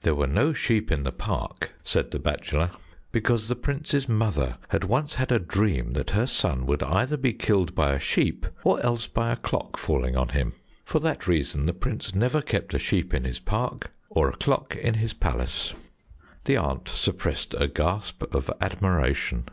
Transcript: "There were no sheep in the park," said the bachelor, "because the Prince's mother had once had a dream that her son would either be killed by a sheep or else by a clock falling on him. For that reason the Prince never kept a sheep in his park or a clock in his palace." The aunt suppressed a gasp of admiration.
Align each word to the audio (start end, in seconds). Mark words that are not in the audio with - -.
"There 0.00 0.16
were 0.16 0.26
no 0.26 0.52
sheep 0.52 0.90
in 0.90 1.04
the 1.04 1.12
park," 1.12 1.70
said 1.84 2.10
the 2.10 2.18
bachelor, 2.18 2.72
"because 3.12 3.46
the 3.46 3.54
Prince's 3.54 4.08
mother 4.08 4.56
had 4.70 4.82
once 4.82 5.14
had 5.14 5.30
a 5.30 5.38
dream 5.38 5.92
that 5.92 6.10
her 6.10 6.26
son 6.26 6.66
would 6.66 6.82
either 6.82 7.16
be 7.16 7.32
killed 7.32 7.72
by 7.72 7.92
a 7.92 8.00
sheep 8.00 8.44
or 8.64 8.82
else 8.84 9.06
by 9.06 9.30
a 9.30 9.36
clock 9.36 9.76
falling 9.78 10.16
on 10.16 10.30
him. 10.30 10.54
For 10.84 10.98
that 10.98 11.28
reason 11.28 11.66
the 11.66 11.72
Prince 11.74 12.12
never 12.12 12.42
kept 12.42 12.74
a 12.74 12.78
sheep 12.80 13.14
in 13.14 13.22
his 13.22 13.38
park 13.38 13.92
or 14.10 14.28
a 14.28 14.36
clock 14.36 14.74
in 14.74 14.94
his 14.94 15.12
palace." 15.12 15.74
The 16.44 16.56
aunt 16.56 16.88
suppressed 16.88 17.54
a 17.54 17.68
gasp 17.68 18.24
of 18.34 18.50
admiration. 18.60 19.48